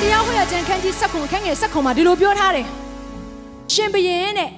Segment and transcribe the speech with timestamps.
[0.00, 2.66] တရားဟောရခြင်းခန်းကြီးဆက်ခွန်ခန်းငယ်ဆက်ခွန်မှာဒီလိုပြောထားတယ်
[3.74, 4.50] ရှင်ဘရင်တဲ့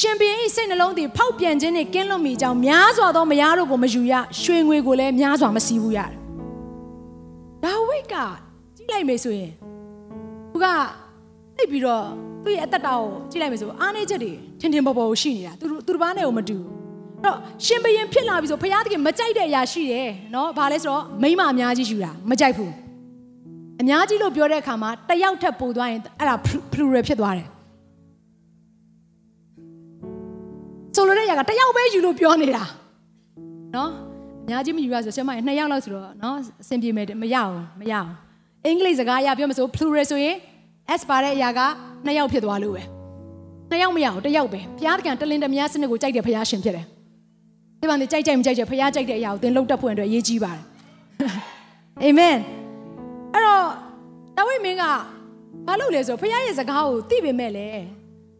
[0.00, 6.10] ရှင်ဘရင်ဤစိတ်နှလုံးသည်ဖောက်ပြန်ခြင်းနဲ့ကင်းလွတ်မိကြောင်းများစွာသောမယားတို့ကိုမယူရရွှေငွေကိုလည်းများစွာမစီးဘူးရတယ်
[7.64, 8.14] ဒါဝိတ်က
[8.76, 9.52] ကြည့်လိုက်မေဆိုရင်
[10.52, 10.66] သူက
[11.56, 12.04] သိပြီးတော့
[12.44, 16.66] သူ့ရဲ့အသက်တာကိုကြည့်လိုက်မေဆိုအားနေချက်တွေထင်ထင်ပေါ်ပေါ်ရှိနေတာသူသူတစ်ပားနဲ့ကိုမတူဘူး
[17.22, 22.81] အဲ့တော့ရှင်ဘရင်ဖြစ်လာပြီဆိုဘုရားသခင်မကြိုက်တဲ့အရာရှိတယ်နော်ဘာလဲဆိုတော့မိမအများကြီးယူတာမကြိုက်ဘူး
[23.82, 26.34] အများကြီးလို့ပြောတဲ့အခါမှာတစ်ယောက်ထက်ပိုသွားရင်အဲ့ဒါ
[26.72, 27.48] plural ဖြစ်သွားတယ်
[30.96, 32.64] ဆိုလိုတဲ့ຢာကတစ်ယောက်ပဲယူလို့ပြောနေတာ
[33.76, 33.90] နော်
[34.44, 38.10] အများကြီးမယူရဆိုဆရာမကြီးနှစ်ယောက်လောက်ဆိုတော့နော်အဆင်ပြေမယ်မရအောင်မရအောင်
[38.64, 40.36] အင်္ဂလိပ်စကားအရပြောမဆို plural ဆိုရင်
[41.00, 41.60] s ပါတဲ့အရာက
[42.06, 42.82] နှစ်ယောက်ဖြစ်သွားလို့ပဲ
[43.70, 46.86] နှစ်ယောက်မရအောင်တစ်ယောက်ပဲဘုရားသခင်တလင်းတမယားစနစ်ကိုကြိုက်တဲ့ဘုရားရှင်ဖြစ်တယ်
[47.80, 50.62] ဒီမှာနေကြိုက်ကြိုက်မကြိုက်ကြဘုရားကြိုက်တဲ့အရာကိုသင်လှုပ်တတ်ဖို့အတွက်အရေးကြီးပါတယ်
[52.02, 52.61] အာမင်အဲ့တော့ဒါဝိ
[54.64, 54.84] မင်းက
[55.66, 57.66] ဘာလုပ်လဲဆိုဖခင်ရဲ့စကားကိုသိပေမဲ့လေ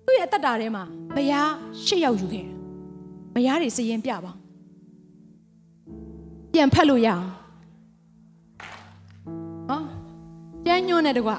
[0.07, 0.85] သူ့ရဲ့အသက်တာထဲမှာ
[1.17, 1.51] မယား
[1.85, 2.51] ရှစ်ယောက်ယူခဲ့တယ်
[3.35, 4.33] မယားတွေစရင်ပြပါ
[6.53, 7.25] ပြန်ဖတ်လို့ရအောင်
[9.69, 9.81] ဟော
[10.67, 11.33] ကျန်းညွန်းတဲ့တကွ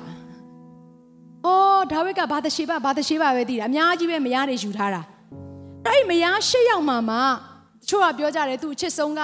[1.45, 5.01] အော်ဒါဝိဒ်ကဘာတရှိပါဘာတရှိပါပဲသိတာအများကြီးပဲမယားတွေယူထားတာ
[5.85, 7.23] အဲ့ဒီမယားရှစ်ယောက်မှာမှတ
[7.89, 9.21] ချို့ကပြောကြတယ်သူအချစ်ဆုံးက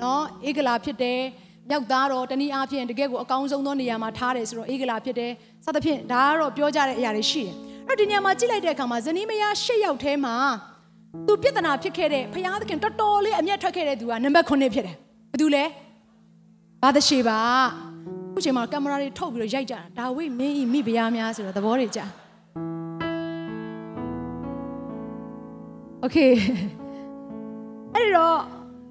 [0.00, 1.20] နော်ဧကလာဖြစ်တယ်
[1.69, 5.31] မြောက်သားတော့တနည်းအားဖြင့်တကယ်ကိုအကောင်းဆုံးသောနေရာမှာထားတယ်ဆိုတော့ဧကလာဖြစ်တယ်
[5.65, 7.53] စသဖြင့်ဒါကတော့ပြောကြတဲ့အရာတွေရှိတယ်
[7.87, 10.35] အဲ့တော့ဒီနေရာမှာကြည့်လိုက်တဲ့အခါမှာဇနီးမယားရှစ်ယောက်ထဲမှာ
[11.27, 14.95] သူပြဿနာဖြစ်ခဲ့တဲ့ဖယားသခင်တော်တော်လေးအမျက်ထွက်ခဲ့တဲ့သူကနံပါတ်9ဖြစ်တယ်
[15.31, 15.63] ဘယ်သူလဲ
[16.83, 17.39] ဘာသရှိပါ
[18.33, 22.05] ခုချိန်မှာကင်မရာတွေထုတ်ပြီးတော့ရိုက်ကြတာဒါဝိမင်းဤမိဖုရားများဆိုတော့သဘောတွေကြာ
[26.01, 26.17] โอเค
[27.93, 28.37] အဲ့ဒီတော့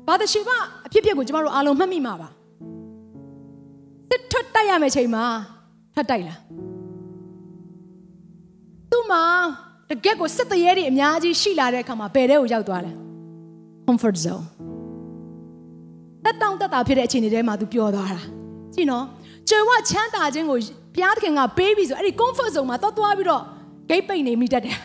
[0.09, 2.29] ဘာသရှိပါအဖြစ်ဖြစ်ကိုကျမတို့အားလုံးမှတ်မိမှာပါ
[4.12, 5.26] စစ်ထွက်တိုက်ရမယ့်ချိန်မှာ
[5.96, 6.40] ထွက်တိုက်လား
[8.92, 9.24] သူ့မှာ
[9.90, 12.92] တကက်ကိုစစ်တရေတွေအများကြီးရှိလာတဲ့အခါမှာဘယ်တဲ့ကိုရောက်သွားလဲ
[13.88, 14.46] comfort zone
[16.26, 18.22] တက်တောင့်တက်တာဖြစ်တဲ့အခြေအနေထဲမှာသူပျော်သွားတာ
[18.74, 19.06] ကြည့်နော်
[19.50, 20.60] ကျွယ်ဝချမ်းသာခြင်းကို
[20.96, 23.44] ဘုရားသခင်ကပေးပြီဆိုအဲ့ဒီ comfort zone မှာတော့သွားပြီးတော့
[23.90, 24.78] ဂိတ်ပိတ်နေမိတတ်တယ်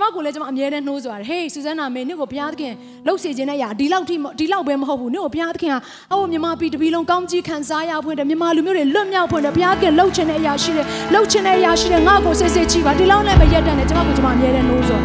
[0.00, 2.74] မကိုလည်းကျမအမြဲတမ်းနှိုးဆိုရတယ်ဟေးစူဇန်နာမေနင့်ကိုဘုရားသခင်
[3.06, 5.76] လှုပ်စေခြင်းနဲ့ရာဒီလောက်ထိဒီလောက်ပဲမဟုတ်ဘူးနင့်ကိုဘုရားသခင်က
[6.12, 15.00] အော်မြန်မာပြည်တပြည်လုံးကောင်းကြီးခံစားရဖွင့်တယ်မြန်မာလူမျိုးတွေလွတ်မြောက်ဖွင့်တယ်ဘုရားသခင်လှုပ်ခြင်းတဲ့အရာရှိတယ်လှုပ်ခြင်းတဲ့အရာရှိတယ်ငါ့ကိုစစ်စစ်ကြည့်ပါဒီလောက်လည်းမရက်တန်နဲ့ကျမကိုကျမအမြဲတမ်းနှိုးဆို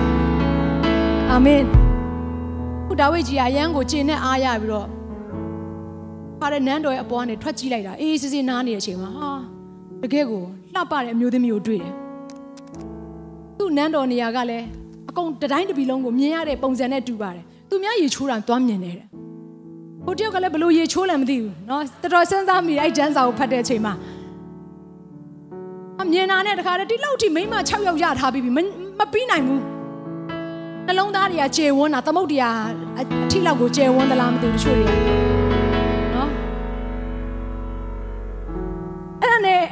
[1.32, 1.62] အာမင်
[2.88, 4.88] ခုဒါဝိဒ်ကြီးအရန်ကိုကျင်နဲ့အားရပြီးတော့
[6.40, 9.32] ဖားတဲ့နန်းတော်ရဲ့အပေါ်ကနေထွက်ကြည့်လိုက်တာအေးစစ်စစ်နားနေတဲ့အချိန်မှာဟာ
[10.04, 11.94] တကယ်ကိုလှပတဲ့အမျိုးသမီးကိုတွေ့တယ်
[13.58, 14.85] သူ့နန်းတော်နေရာကလည်းအ
[15.19, 19.07] ကုန်တတိုင်းတပီလုံးကိုမြင်ရတဲ့ပုံစံနဲ့တူပါတယ်သူများရေချိုးတာသွားမြင်တယ်တဲ့
[20.05, 23.95] ဟိုတယောက်ကလည်းဘလို့ရေချိုးလည်းမသိဘူးเนาะတော်တော်စဉ်းစားမိအဲ့ဂျန်စာကိုဖတ်တဲ့အချိန်မှာ
[26.03, 28.59] အမြင်နာနဲ့တခါတည်းဒီလောက်ထိမိမ6ယောက်ရထားပြီးပြီမ
[28.99, 29.63] မပြီးနိုင်ဘူး
[30.87, 32.59] နှလုံးသားတွေကကျေဝန်းတာသမုတ်တရား
[32.99, 34.93] အအထိလောက်ကိုကျေဝန်းသလားမသိဘူးတချို့တွေက
[36.15, 36.29] နော်
[39.21, 39.63] အဲ့ဒါနဲ့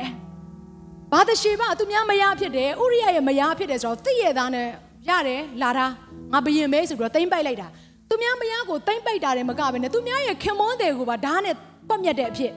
[1.13, 4.69] ဘာတရှိပါသူများမယားဖြစ်တယ်ဥရိယရဲ့မယားဖြစ်တယ်ဆိုတော့သိရသားနဲ့
[5.10, 5.86] ရတယ်လာတာ
[6.34, 7.68] ငါဘယင်မဲဆိုပြီးတော့တိမ့်ပိုက်လိုက်တာ
[8.10, 11.56] သူများမယားကိုတိမ့်ပိုက်တာတယ်မကဘဲနဲ့သူများရဲ့ခင်မွန်းတယ်ကိုပါဓာတ်နဲ့
[11.90, 12.52] ပတ်မြတ်တဲ့အဖြစ်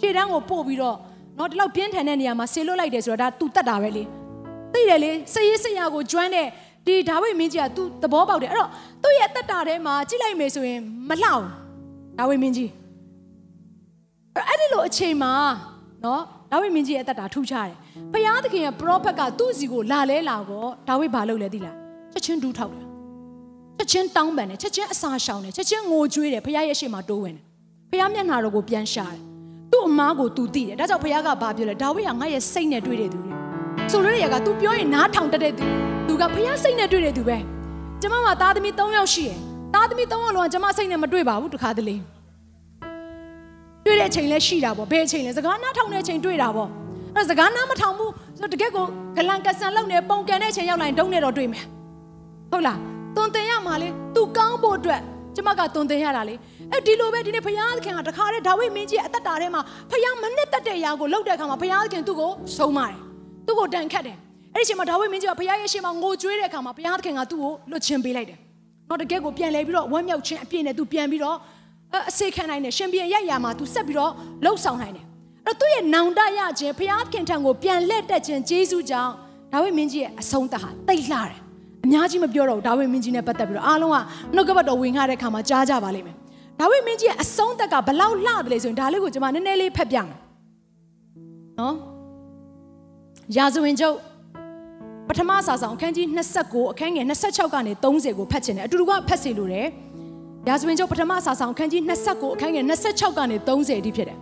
[0.00, 0.96] ရှေ့တန်းကိုပို့ပြီးတော့
[1.38, 4.04] နော်ဒီလောက်ပြင်းထန်တဲ့နေရာမှာဆေလွတ်လိုက်တယ်ဆိုတော့ဒါသူတတ်တာပဲလေ
[4.72, 6.46] သိတယ်လေစရေးစရာကိုကျွမ်းတဲ့
[6.86, 8.70] ဒီဒါဝိမင်းကြီးကသူသဘောပေါက်တယ်အဲ့တော့
[9.02, 11.44] သူ့ရဲ့တက်တာထဲမှာကြည့်လိုက်မယ်ဆိုရင်မလှအောင်
[12.18, 12.70] ဒါဝိမင်းကြီး
[14.48, 15.32] အဲ့ဒီလိုအချိန်မှာ
[16.04, 17.76] နော်ဒါဝိမင်းကြီးရဲ့အသက်တာထူးခြားတယ်။
[18.12, 21.76] ဘုရားသခင်ရဲ့ပရောဖက်ကသူ့စီကိုလာလဲလာတော့ဒါဝိဘာလုပ်လဲသိလား။
[22.14, 22.86] ချက်ချင်းဒူးထောက်တယ်။
[23.78, 27.44] ချက်ချင်းတောင်းပန်တယ်ချက်ချင်းအစာရှောင်တယ်ချက်ချင်းငိုကြွေးတယ်ဘုရားရဲ့ရှေ့မှာတိုးဝင်တယ်။
[27.90, 29.20] ဘုရားမျက်နှာတော်ကိုပြန်ရှာတယ်။
[29.70, 33.32] သူ့အမားကိုသူသိတယ်။ဒါကြောင့်ဘုရားကဘာပြောလဲဒါဝိဟာငါရဲ့စိတ်နဲ့တွေ့တဲ့သူတွေ။
[33.90, 35.64] ဆိုလိုတဲ့ရက तू ပြောရင်နားထောင်တတ်တဲ့သူ။
[36.06, 37.38] तू ကဘုရားစိတ်နဲ့တွေ့တဲ့သူပဲ။
[38.00, 39.38] ကျမမှာသားသမီး၃ယောက်ရှိတယ်။
[39.74, 41.96] သားသမီး၃ယောက်လုံးကကျမစိတ်နဲ့မတွေ့ပါဘူးတခါတလေ။
[43.84, 46.70] တွေ့တဲ့အချိန်လဲရှိတာပေါ့ဘယ်အချိန်လဲစကားနားထောင်တဲ့အချိန်တွေ့တာပေါ့
[47.14, 48.86] အဲ့ဒါစကားနားမထောင်ဘူးဆိုတကက်ကို
[49.16, 51.64] ဂလန်ကဆန်လောက်နေပုံကန်တဲ့အချိန်ရောက်လာရင်ဒုံနဲ့တော့တွေ့မယ်
[52.54, 52.78] ဟုတ်လား
[53.16, 55.00] သွန်တင်ရမှာလေ तू ကောင်းဖို့အတွက်
[55.36, 56.34] ကျမကတုံတင်ရတာလေ
[56.72, 62.96] အဲဒီလိုပဲဒီနေ့ဘုရားသခင်ကတခါတည်းဒါဝိမင်းကြီးရဲ့အသက်တာထဲမှာဘုရားမနစ်သက်တဲ့အရာကိုလုပ်တဲ့အခါမှာဘုရားသခင်သူ့ကိုဆုံးမတယ်
[63.46, 64.16] သူ့ကိုတန်ခတ်တယ်
[64.54, 68.38] အဲ့ဒီအချိန်မှာဒါဝိမင်းကြီးကဘုရားရဲ့ရှေ့မှာငိုကြွေးတဲ့အခါမှာဘုရားသခင်ကသူ့ကိုလွတ်ချင်းပေးလိုက်တယ်
[68.88, 71.36] တော့တကယ်ကိုပြန်လဲပြီးတော့ဝမ်းမြောက်ခြင်းအပြည့်နဲ့သူပြန်ပြီးတော့
[72.10, 74.12] အစေခံနိုင်တယ်ရှင်ပြန်ရိုက်ရာမှာသူဆက်ပြီးတော့
[74.44, 75.04] လှုပ်ဆောင်နိုင်တယ်
[75.46, 79.12] အဲ့တော့သူ့ရဲ့နောင်တရခြင်းဘုရားသခင်ထံကိုပြန်လက်တက်ခြင်းဂျေဇုကြောင့်
[79.52, 81.43] ဒါဝိမင်းကြီးရဲ့အဆုံးသတ်ဟာတိတ်လှတယ်
[81.84, 83.96] အများကြီးမပြောတော့ဘူးဒါဝိမင်းကြီးနဲ့ပတ်သက်ပြီးတော့အားလုံးက
[84.34, 86.16] နှုတ်ကပတ်တော်ဝင်ခတဲ့အခါမှာကြားကြပါလိမ့်မယ်
[86.60, 90.08] ဒါဝိမင်းကြီးရဲ့အဆုံးသက်ကဘလောက်လှတယ်လဲဆိုရင်ဒါလေးကိုကျွန်မနည်းနည်းလေးဖတ်ပြမယ်
[91.60, 91.74] နော်
[93.36, 93.96] ရာဇဝင်ကျုပ်
[95.08, 96.06] ပထမစာဆောင်အခန်းကြီး
[96.40, 99.66] 29အခန်းငယ်26ကနေ30ကိုဖတ်ချင်တယ်အတူတူကဖတ်စီလို့တယ်
[100.48, 104.18] ရာဇဝင်ကျုပ်ပထမစာဆောင်အခန်းကြီး29အခန်းငယ်26ကနေ30အထိဖြစ်တယ်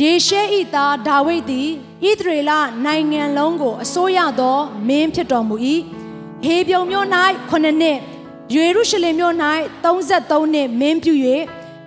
[0.00, 1.68] ယေရှဲဤသားဒါဝိဒ်သည်
[2.08, 2.52] ဣသရေလ
[2.86, 4.58] နိုင်ငံလုံးကိုအစိုးရသော
[4.88, 5.56] မင်းဖြစ်တော်မူ၏
[6.44, 7.06] ဟေပြုံမြို့၌
[7.50, 7.98] 9နှစ်
[8.54, 9.34] ယေရုရှလင်မြို့၌
[9.84, 11.14] 33နှစ်မင်းပြု၍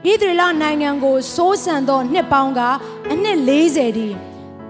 [0.05, 2.61] ဣသရေလနိုင်ငံကိုစိုးစံသောနှစ်ပေါင်းက
[3.11, 4.15] အနှစ်40တည်း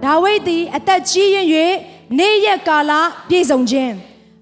[0.03, 1.47] ဒါဝိဒ်သည်အသက်ကြီးရင်၍
[2.17, 2.91] နေ့ရက်ကာလ
[3.29, 3.93] ပြည့်စုံခြင်း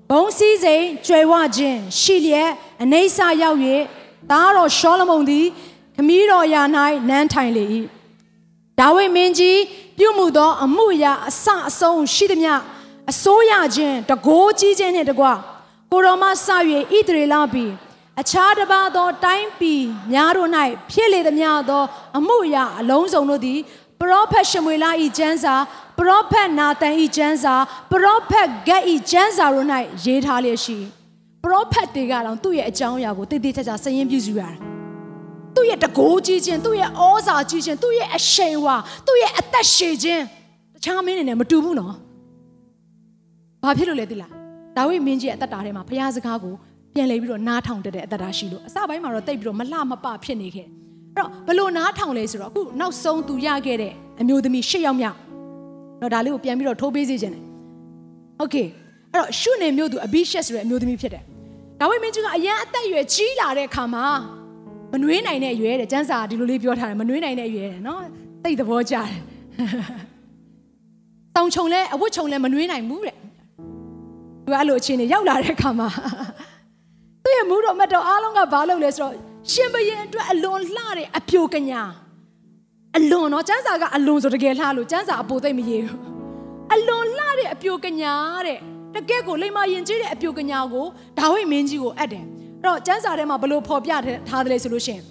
[0.09, 2.51] ဘုံစည်းစိမ်ကျွယ်ဝခြင်းရှိလျက်
[2.81, 3.59] အနေဆာရောက်၍
[4.31, 5.45] သားတော်ရှောလမုန်သည်
[5.95, 6.61] ခမည်းတော်ရာ၌
[7.09, 7.63] နန်းထိုင်လေ၏
[8.79, 9.59] ဒါဝိဒ်မင်းကြီး
[9.97, 12.53] ပြုမှုသောအမှုအရာအဆအဆုံးရှိသမျှ
[13.09, 15.25] အစိုးရခြင်းတကိုးကြီးခြင်းနှင့်တကွ
[15.91, 16.47] ကိုရောမဆ၍
[16.97, 17.71] ဣသရေလပြည်
[18.21, 20.49] အခြားတစ်ပါးသောတိုင်းပြည်များတို့၌
[20.91, 21.83] ဖြစ်လေသမျှသော
[22.17, 23.59] အမှုအရာအလုံးစုံတို့သည်
[23.99, 25.55] ပရောဖက်ရှမွေလာဤကျမ်းစာ
[25.97, 27.55] ပရောဖက်နာသန်ဤကျမ်းစာ
[27.91, 29.67] ပရောဖက်ဂက်ဤကျမ်းစာတို့၌
[30.05, 30.77] ရေးထားလျက်ရှိ
[31.43, 34.55] ပရောဖက်တွေကတော့သူ့ရဲ့အကြောင်းအရာကိုတည်တည်ချာချာစရင်ပြုစုရတယ်
[35.55, 38.75] သူ့ရဲ့တကိုးကြီးခြင်းသူ့ရဲ့ဩဇာကြီးခြင်းသူ့ရဲ့အရှိန်ဝါ
[39.07, 40.23] သူ့ရဲ့အသက်ရှည်ခြင်း
[40.75, 41.95] တခြားမင်းတွေနဲ့မတူဘူးနော်
[43.62, 44.32] ဘာဖြစ်လို့လဲသိလား
[44.76, 46.54] ဒါဝိမင်းကြီးရဲ့အသက်တာထဲမှာဘုရားစကားကို
[46.94, 50.66] ပြန်လဲပြီးတော့နားထောင်တတ်တဲ့အသက်တာရှိလို့အစပိုင်းမှာတော့တိတ်ပြီးတော့မလှမပဖြစ်နေခဲ့
[51.14, 55.16] အဲ့တော့ဘလို့နားထောင်လဲဆိုတော့အခုနောက်ဆုံးသူရခဲ့တဲ့အမျိုးသမီး၈ယောက်မြောက်
[56.00, 57.44] တော့ဒါလေးကိုပြန်ပြီးတော့ထိုးပေးစေခြင်းတယ်
[58.38, 58.56] โอเค
[59.12, 61.22] အဲ့တော့ရှုနေမျိုးသူအဘိရှက်ဆိုတဲ့အမျိုးသမီးဖြစ်တယ်
[61.80, 64.04] ဒါဝိမင်းကြီးကအရန်အသက်အရွယ်ကြီးလာတဲ့အခါမှာ
[64.92, 68.02] မနှွေးနိုင်တဲ့အရွယ်တဲ့ကျန်းစာဒီလိုလေးပြောထားတယ်မနှွေးနိုင်တဲ့အရွယ်တဲ့နော်
[68.44, 69.10] တိတ်သဘောကျတယ်
[71.36, 73.16] တောင်ချုံလဲအဝတ်ချုံလဲမနှွေးနိုင်ဘူးတဲ့
[74.49, 75.87] သူအဲ့လိုအခြေအနေရောက်လာတဲ့အခါမှာ
[77.23, 79.13] သူ့ရဲ့မူတော်မတ်တော်အားလုံးကဘာလုပ်လဲဆိုတော့
[79.51, 81.81] ရှင်ဘရင်အတွက်အလွန်လှတဲ့အပြိုကညာ
[82.97, 85.99] အလွန်တော့ကျန်းစာကအလွန်ဆိုတကယ်လှလို့ကျန်းစာအပိုသိမ့်မရေဘူး
[86.73, 88.13] အလွန်လှတဲ့အပြိုကညာ
[88.47, 88.59] တဲ့
[88.95, 90.85] တကယ်ကိုလိမ္မာရင်ကြီးတဲ့အပြိုကညာကို
[91.17, 92.23] ဒါဝိမင်းကြီးကိုအပ်တယ်
[92.61, 93.91] အဲ့တော့ကျန်းစာထဲမှာဘလို့ဖော်ပြ
[94.29, 95.01] ထားတယ်ဆိုလို့ရှင်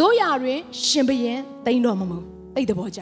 [0.00, 2.18] တို့ရာတွင်ရှင်ဘရင်တိန်တော်မမူ
[2.54, 3.00] တိတ်တဘောကြ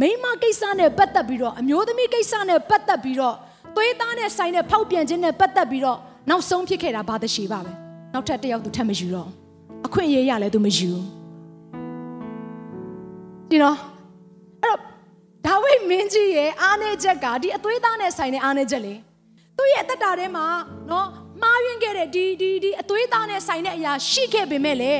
[0.00, 3.36] မိမကိစ္စနဲ့ပတ်သက်ပြီးတော့အမျိုးသမီးကိစ္စနဲ့ပတ်သက်ပြီးတော့
[3.76, 5.98] သွေးသားနဲ့ဆိုင်တဲ့ဖောက်ပြန်ခြင်းနဲ့ပတ်သက်ပြီးတော့
[6.30, 7.72] နောက်ဆုံးဖြစ်ခဲ့တာဘာသရှိပါပဲ
[8.14, 9.28] နောက်ထပ်တစ်ယောက်သူထပ်မယူတော့
[9.86, 10.90] အခွင့်အရေးရလဲသူမယူ
[13.50, 13.76] ဒီနော်
[14.62, 14.78] အဲ့တော့
[15.46, 18.94] ဒါဝိမင်းကြီးရဲ့အားနေချက်ကဒီအသွေးသားနဲ့ဆိုင်တဲ့အားနေချက်လေ
[19.56, 20.46] သူ့ရဲ့အသက်တာထဲမှာ
[20.90, 21.08] နော်
[21.42, 24.92] မှားယွင်းခဲ့တဲ့ဒီဒီဒီအသွေးသားနဲ့ဆိုင်တဲ့အရာရှိခဲ့ပေမဲ့လေ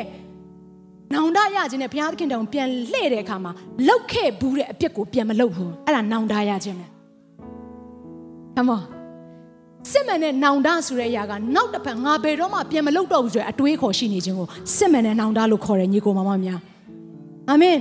[1.15, 3.53] နောင်တရခြင်းနဲ့ဘုရားသခင်တောင်ပြန်လှည့်တဲ့အခါမှာ
[3.89, 6.87] လောက်ခဲ့ဘူးတဲ့အပြစ်ကိုပြန်မလုပ်ဘူးအဲ့ဒါနောင်တရခြင်းပဲ
[8.57, 8.83] Come on
[9.91, 14.47] စစ်မှန်တဲ့နောင်တဆိုတဲ့အရာကနောက်တစ်ဖက်ငါဘယ်တော့မှပြန်မလုပ်တော့ဘူးဆိုတဲ့အတွေးခေါ်ရှိနေခြင်းကို
[14.77, 16.61] စစ်မှန်တဲ့နောင်တလို့ခေါ်တယ်ညီကိုမမများ
[17.50, 17.76] အာမင်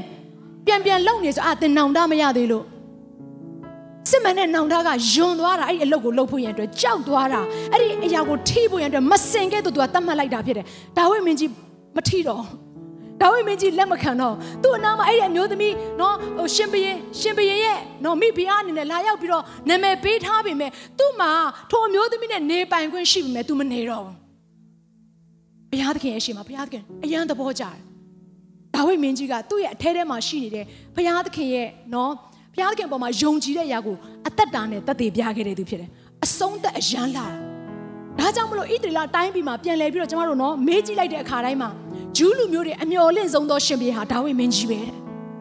[0.65, 2.63] ပြန်ပြန်လုပ်နေဆိုအာသင်နောင်တမရသေးလို့
[4.09, 10.65] စစ်မှန်တဲ့နောင်တကယွန်သွားတာအဲ့ဒီအလုပ်ကိုလုပ်ဖို့ရန်အတွက်ကြောက်သွားတာအဲ့ဒီအရာကိုထိဖို့ရန်အတွက်မစင်ခဲ့သူကတတ်မှတ်လိုက်တာဖြစ်တယ်
[10.98, 11.51] ဒါဝိမင်းကြီး
[11.95, 12.43] မထိတော့
[13.21, 21.31] ဒါဝိမင်းကြီးလက်မခံတော့သူ့အနာမှာအဲ့ဒီအမျိုးသမီးနော်ဟိုရှင်ဘရင်ရှင်ဘရင်ရဲ့နော်မိဖုရားအနေနဲ့လာရောက်ပြီးတော့နာမည်ပေးထားပေမဲ့သူ့မှာ
[21.71, 24.15] ထိုအမျိုးသမီးနဲ့နေပိုင်ခွင့်ရှိပေမဲ့ तू မနေတော့ဘူး
[25.71, 27.75] ဘုရားသခင်ရဲ့ရှင်မှာဘုရားသခင်အယံသဘောကြတယ်
[28.75, 32.11] ဒါဝိမင်းကြီးကသူ့ရဲ့အထဲထဲမှာရှိနေတဲ့ဘုရားသခင်ရဲ့နော်
[32.53, 33.95] ဘုရားသခင်ပေါ်မှာယုံကြည်တဲ့အရာကို
[34.27, 35.89] အသက်တာနဲ့တသက်ပြခဲ့တဲ့သူဖြစ်တယ်
[36.25, 37.49] အဆုံးသက်အယံလာတာ
[38.19, 41.69] ဒါကြောင့်မလို့ဣသရေလတိုင်းပြည်မှာပြန်လဲပြီးတော့ကျမတို့နော်မေးကြည့်လိုက်တဲ့အခါတိုင်းမှာ
[42.17, 44.93] ဂျူးလူမျိုးတွေအမျော်လင့်ဆုံးသောရှင်ပြေဟာဒါဝိမင်းကြီးပဲတဲ့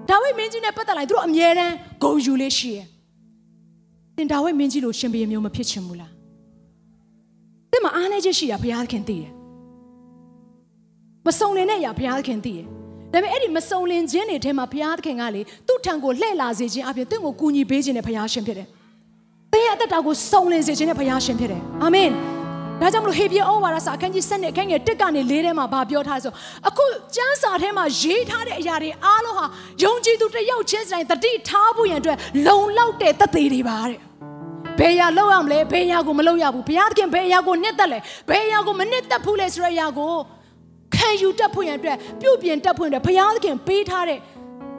[0.08, 2.86] ဒါဝိမင်းကြီးနဲ့ပတ်သက်လိုက်သူတို့အမြဲတမ်းဂုံယူလေးရှိရဲ့
[4.16, 6.12] သင်ဒါဝိမင်းကြီးလိုရှင်ပြေမျိုးမဖြစ်ချင်ဘူးလား
[7.72, 9.30] သင်မှာအားနေချက်ရှိတာဘုရားသခင်သိတယ်
[11.26, 12.66] မစုံလင်တဲ့အရာဘုရားသခင်သိတယ်
[13.12, 18.68] ဒါပေမဲ့အဲ့ဒီမစုံလင်ခြင်းတွေထဲမှာဘုရားသခင်ကလေသူ့ထံကိုလှည့်လာစေခြင်းအပြင်တင့်ကိုကူညီပေးခြင်းနဲ့ဘုရားရှင်ဖြစ်တယ်။
[19.52, 22.12] သင်ရဲ့အသက်တာကိုစုံလင်စေခြင်းနဲ့ဘုရားရှင်ဖြစ်တယ်။အာမင်။
[22.80, 26.32] ဒါကြောင့်မလို့ဟေပြဩဝါဒစာအခန်းကြီး7နဲ့အခန်းငယ်1ကနေ4ထဲမှာဗာပြောထားဆို
[26.68, 26.84] အခု
[27.16, 29.44] ကျမ်းစာထဲမှာရေးထားတဲ့အရာတွေအားလုံးဟာ
[29.82, 33.98] ယုံကြည်သူတစ်ယောက်ချင်းစတိုင်းတတိထားဖို့ရန်အတွက်လုံလောက်တဲ့သက်သေတွေပါတဲ့။
[34.78, 40.14] ဘဘယ်အရာလောက်ရမလဲဘယ်အရာကိုမလုပ်ရဘူးဘုရားသခင်ဘယ်အရာကိုနှစ်သက်လဲဘယ်အရာကိုမနှစ်သက်ဘူးလဲဆိုတဲ့အရာကို
[40.94, 44.18] ခံယူတတ်ဖို့ရန်အတွက်ပြုတ်ပြင်တတ်ဖို့ရန်အတွက်ဘုရားသခင်ပေးထားတဲ့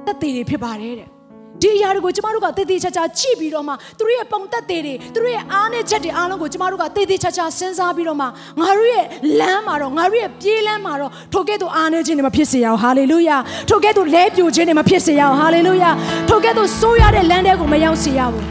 [0.05, 1.18] သက်သေတွေဖြစ်ပါတယ်တဲ့
[1.61, 8.25] ဒီအရာတွေကိုကျမတို့ကတည်တည်ချာချာကြည့်ပြီးတော့မှသူတို့ရဲ့ပုံသက်တွေတွေသူတို့ရဲ့အားနဲ့ချက်တွေအားလုံးကိုကျမတို့ကတည်တည်ချာချာစဉ်းစားပြီးတော့မှ
[8.59, 9.05] ငါတို့ရဲ့
[9.39, 13.37] လမ်းမှာတော့ငါတို့ရဲ့ပြေးလမ်းမှာတော့ထိုကဲ့သို့အားနဲ့ခြင်းတွေမဖြစ်စေရအောင်ဟာလေလုယာ
[13.69, 15.89] ထိုကဲ့သို့လဲပြိုခြင်းတွေမဖြစ်စေရအောင်ဟာလေလုယာ
[16.29, 18.45] ထိုကဲ့သို့ဆိုးရတဲ့လမ်းတွေကိုမရောက်စေရဘူး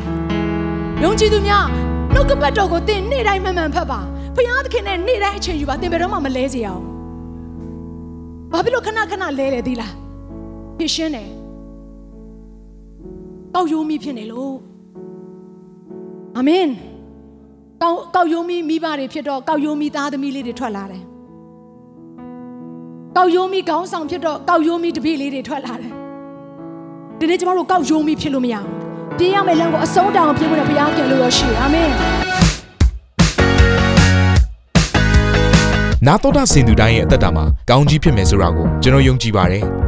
[1.03, 1.67] ယုံကြည်သူများ
[2.15, 4.01] နှုတ်ကပတ်တော်ကိုသင်နေ့တိုင်းမှန်မှန်ဖတ်ပါ
[4.37, 6.83] ဘုရားသခင်နဲ့နေ့တိုင်းအချိန်ယူပါသင်ဘယ်တော့မှမလဲစေရအောင်
[8.53, 9.93] ဘာဖြစ်လို့ခဏခဏလဲလေသီလား
[10.79, 11.38] ဖြစ်ရှင်းတယ်
[13.61, 14.55] ကောက်ရိုးမိဖြစ်နေလို့
[16.37, 16.67] အာမင်
[17.83, 21.03] ကောက်ကောက်ရိုးမိမိဘတွေဖြစ်တော့ကောက်ရိုးမိသားသမီးလေးတွေထွက်လာတယ်
[23.17, 25.93] ကောက်ရိုးမိခေါင်းဆောင်ဖြစ်တော့ကောက်ရိုးမိတပည့်လေးတွေထွက်လာတယ်
[27.19, 28.71] ဒီနေ့ကျမတို့ကောက်ရိုးမိဖြစ်လို့မရဘူး
[29.19, 31.91] ပြေးရမယ့်လမ်းကိုအဆုံးတောင်ပြေးဖို့လည်းဘုရားပြန်လို့ရရှိအာမင်
[36.07, 39.65] နာတော်တာစင်သူတိုင်းရဲ့အသက်တာမှာကောင်းကြီးဖြစ်မယ်ဆိုတာကိုကျွန်တော်ယုံကြည်ပါတယ်။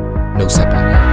[0.41, 1.10] နှုတ်ဆက်ပါတယ်